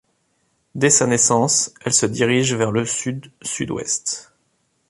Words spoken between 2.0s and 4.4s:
dirige vers le sud-sud-ouest.